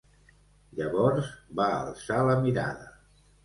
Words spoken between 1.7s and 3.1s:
alçar la mirada.